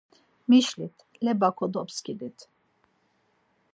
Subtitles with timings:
[0.49, 2.37] Mişlit leba kodobskidit.